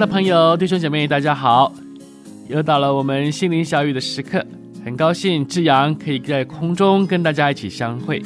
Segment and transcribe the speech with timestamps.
[0.00, 1.74] 的朋友、弟兄姐妹，大家好！
[2.48, 4.42] 又到了我们心灵小语的时刻，
[4.82, 8.22] 很高兴志阳可以在空中跟大家一起相会。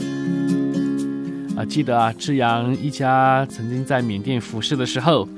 [1.56, 5.28] 啊，记得啊，志阳一家曾经在缅甸服侍的时候，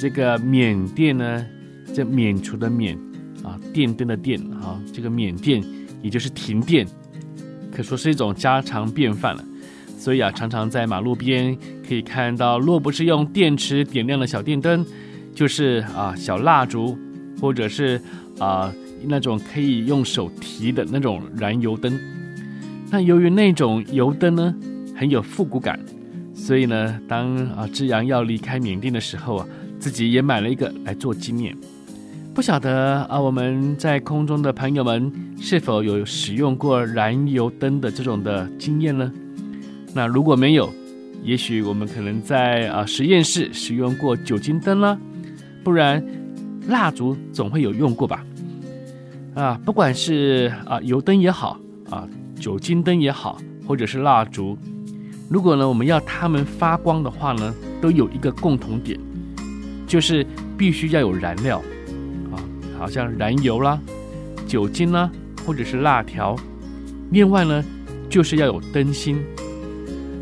[0.00, 1.46] 这个缅甸呢，
[1.94, 2.98] 这免除的免
[3.44, 5.62] 啊，电灯的电啊，这个缅甸
[6.02, 6.84] 也就是停电，
[7.70, 9.44] 可说是一种家常便饭了。
[9.96, 11.56] 所以啊，常常在马路边
[11.88, 14.84] 可以看到，若不是用电池点亮的小电灯。
[15.34, 16.96] 就是啊，小蜡烛，
[17.40, 18.00] 或者是
[18.38, 18.72] 啊
[19.06, 21.98] 那种可以用手提的那种燃油灯。
[22.90, 24.54] 那由于那种油灯呢
[24.94, 25.80] 很有复古感，
[26.34, 29.46] 所以呢，当啊志阳要离开缅甸的时候啊，
[29.78, 31.56] 自己也买了一个来做纪念。
[32.34, 39.12] 不晓得啊，我们在空中的朋友们是否有使用过燃油灯的这种的经验呢？
[39.94, 40.72] 那如果没有，
[41.22, 44.98] 也许我们可能在啊实验室使用过酒精灯啦。
[45.62, 46.04] 不然，
[46.68, 48.24] 蜡烛总会有用过吧？
[49.34, 52.06] 啊，不管是啊油灯也好，啊
[52.38, 54.58] 酒精灯也好，或者是蜡烛，
[55.30, 58.98] 如果呢我们要它们发光的话呢，都有一个共同点，
[59.86, 60.26] 就是
[60.58, 61.58] 必须要有燃料，
[62.32, 62.36] 啊，
[62.78, 63.80] 好像燃油啦、
[64.46, 65.10] 酒精啦，
[65.46, 66.36] 或者是蜡条。
[67.10, 67.64] 另外呢，
[68.08, 69.18] 就是要有灯芯。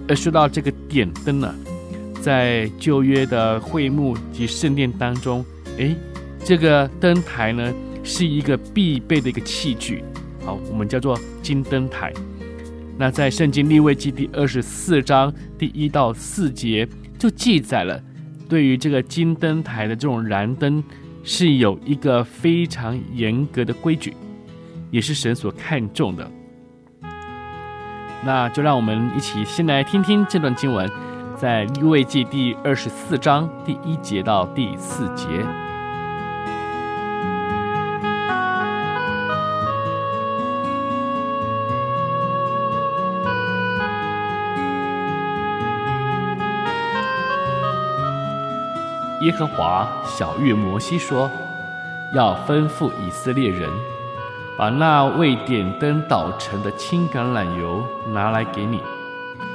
[0.08, 1.54] 而说到这个点灯呢。
[2.20, 5.44] 在旧约的会幕及圣殿当中，
[5.78, 5.96] 诶，
[6.44, 7.72] 这个灯台呢
[8.04, 10.04] 是一个必备的一个器具，
[10.44, 12.12] 好，我们叫做金灯台。
[12.98, 16.86] 那在圣经立位记第二十四章第一到四节
[17.18, 17.98] 就记载了，
[18.48, 20.84] 对于这个金灯台的这种燃灯
[21.24, 24.14] 是有一个非常严格的规矩，
[24.90, 26.30] 也是神所看重的。
[28.22, 30.86] 那就让我们一起先来听听这段经文。
[31.40, 35.26] 在利未记第二十四章第一节到第四节，
[49.22, 51.30] 耶和华晓諭摩西说
[52.12, 53.70] ：“要吩咐以色列人，
[54.58, 58.82] 把那未点灯捣成的青橄榄油拿来给你，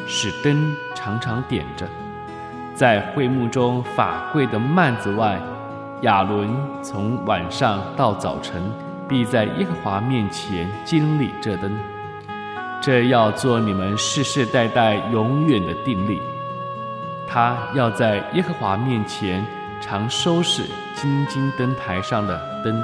[0.08, 1.88] 使灯。”常常点着，
[2.74, 5.40] 在会幕中法柜的幔子外，
[6.02, 6.50] 亚伦
[6.82, 8.60] 从晚上到早晨，
[9.08, 11.72] 必在耶和华面前经理这灯。
[12.82, 16.20] 这要做你们世世代代永远的定例。
[17.28, 19.46] 他要在耶和华面前
[19.80, 20.64] 常收拾
[20.96, 22.82] 金金灯台上的灯。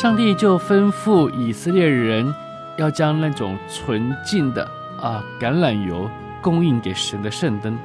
[0.00, 2.34] 上帝就吩咐以色列人，
[2.78, 4.66] 要将那种纯净的
[4.98, 7.78] 啊橄榄油供应给神的圣灯，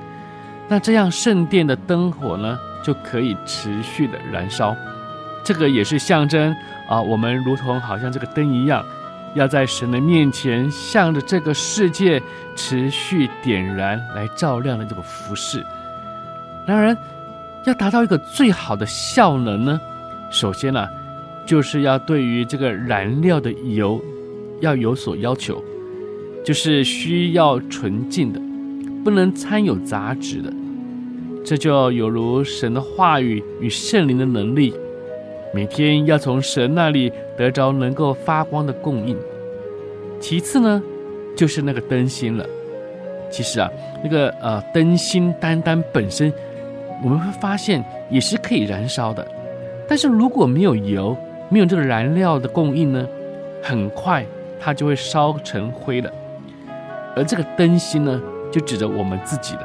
[0.70, 4.74] 那这样圣殿的灯火呢，就可以持续的燃烧。
[5.44, 6.56] 这个也是象征
[6.88, 8.82] 啊，我们如同好像这个灯一样，
[9.34, 12.24] 要在神的面前，向着这个世界
[12.56, 15.62] 持续点燃来照亮的这个服饰。
[16.66, 16.98] 当然，
[17.66, 19.82] 要达到一个最好的效能呢，
[20.32, 20.88] 首先呢、
[21.46, 24.02] 就是要对于这个燃料的油
[24.62, 25.64] 要有所要求，
[26.44, 28.42] 就是需要纯净的，
[29.04, 30.52] 不能掺有杂质的。
[31.44, 34.74] 这就有如神的话语与圣灵的能力，
[35.54, 39.16] 每天要从神那里得着能够发光的供应。
[40.20, 40.82] 其次呢，
[41.36, 42.44] 就是那个灯芯了。
[43.30, 43.70] 其实啊，
[44.04, 46.34] 那个呃灯芯单单本身，
[47.04, 49.28] 我们会发现也是可以燃烧的，
[49.88, 51.16] 但是如果没有油，
[51.50, 53.08] 没有这个燃料的供应呢，
[53.62, 54.26] 很快
[54.60, 56.12] 它就会烧成灰了。
[57.16, 58.22] 而这个灯芯呢，
[58.52, 59.62] 就指着我们自己的。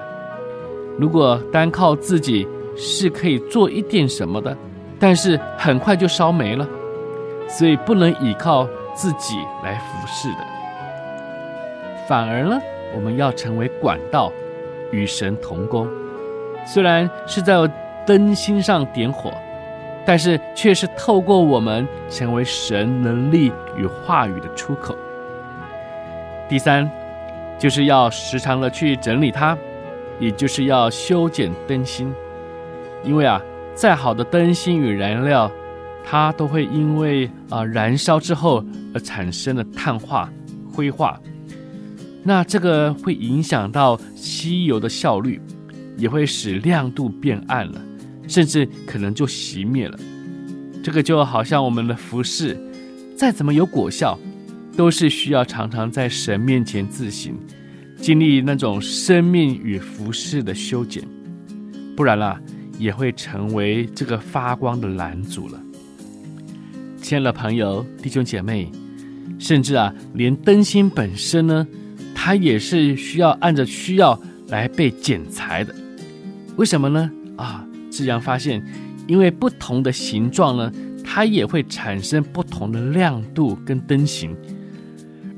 [0.99, 2.47] 如果单靠自己
[2.77, 4.57] 是可以做一点什么的，
[4.99, 6.69] 但是很快就烧没了，
[7.49, 10.47] 所以不能依靠自己来服侍的。
[12.07, 12.61] 反而呢，
[12.95, 14.31] 我们要成为管道，
[14.93, 15.89] 与神同工。
[16.67, 17.55] 虽然是在
[18.07, 19.33] 灯芯上点火。
[20.05, 24.97] 但是却是透过我们成为神能力与话语的出口。
[26.49, 26.91] 第三，
[27.59, 29.57] 就是要时常的去整理它，
[30.19, 32.13] 也就是要修剪灯芯，
[33.05, 33.41] 因为啊，
[33.75, 35.51] 再好的灯芯与燃料，
[36.05, 40.29] 它都会因为啊燃烧之后而产生了碳化、
[40.75, 41.21] 灰化，
[42.25, 45.41] 那这个会影响到吸油的效率，
[45.97, 47.81] 也会使亮度变暗了，
[48.31, 49.99] 甚至可能就熄灭了。
[50.85, 52.57] 这个就好像我们的服饰，
[53.17, 54.17] 再怎么有果效，
[54.77, 57.35] 都是需要常常在神面前自省，
[58.01, 61.03] 经历那种生命与服饰的修剪，
[61.97, 62.41] 不然啦，
[62.79, 65.61] 也会成为这个发光的拦阻了。
[67.03, 68.71] 亲爱的朋友、弟兄姐妹，
[69.41, 71.67] 甚至啊，连灯芯本身呢，
[72.15, 75.75] 它也是需要按着需要来被剪裁的。
[76.57, 77.11] 为什么呢？
[77.37, 78.65] 啊，志扬发现。
[79.07, 80.73] 因为不同的形状呢，
[81.05, 84.37] 它也会产生不同的亮度跟灯型，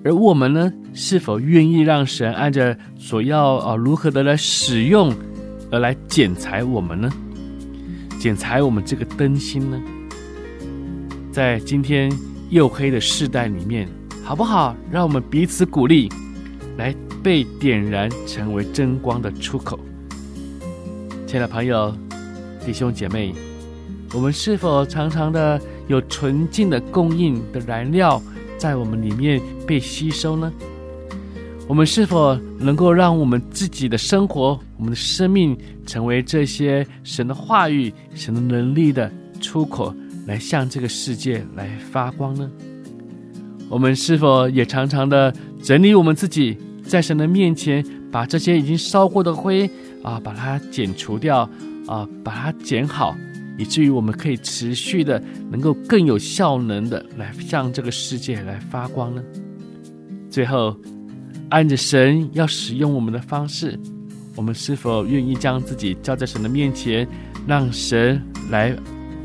[0.04, 5.10] 而我们呢，是否愿意让神按着所要啊如何的来使用
[5.70, 7.10] 而来剪裁我们呢？
[8.20, 9.81] 剪裁我们这个灯芯呢？
[11.32, 12.12] 在今天
[12.50, 13.88] 黝黑的世代里面，
[14.22, 14.76] 好不好？
[14.90, 16.10] 让我们彼此鼓励，
[16.76, 19.81] 来被点燃，成为真光的出口。
[21.26, 21.96] 亲爱的朋友、
[22.64, 23.35] 弟兄姐妹。
[24.14, 28.23] 我们是否常常的有纯净的供应的燃料
[28.59, 30.53] 在我们里面被吸收呢？
[31.67, 35.56] 我们是否能够让我们自己的生活、我们的生命
[35.87, 39.11] 成为这些神的话语、神的能力的
[39.41, 39.94] 出口，
[40.26, 42.50] 来向这个世界来发光呢？
[43.70, 45.32] 我们是否也常常的
[45.62, 49.70] 整理我们自己，在神的面前，把这些已经烧过的灰
[50.03, 51.49] 啊，把它剪除掉
[51.87, 53.17] 啊，把它剪好？
[53.58, 59.23] 以至于我们可以持续的，能够更有效能的来向这个世界来发光呢？
[60.31, 60.75] 最后，
[61.50, 63.79] 按着神要使用我们的方式，
[64.34, 67.06] 我们是否愿意将自己交在神的面前，
[67.46, 68.75] 让神来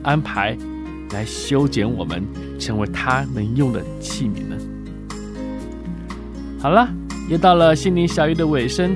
[0.03, 0.57] 安排、
[1.11, 2.21] 来修剪我们，
[2.59, 4.57] 成为他能用的器皿呢？
[6.59, 6.93] 好了，
[7.29, 8.93] 又到了心灵小雨的尾声，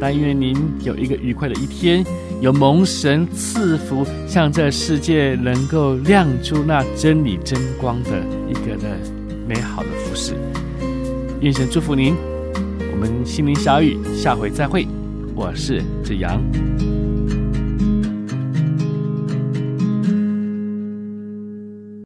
[0.00, 2.02] 但愿您有一个愉快的一天。
[2.42, 8.10] 有蒙神赐福，向这世界能够亮出那真理真光的
[8.48, 8.98] 一个的
[9.46, 10.34] 美好的服饰。
[11.40, 12.16] 愿神祝福您，
[12.90, 14.88] 我们心灵小雨，下回再会。
[15.36, 16.42] 我是志阳。